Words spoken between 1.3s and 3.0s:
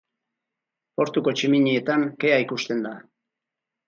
tximinietan kea ikusten da.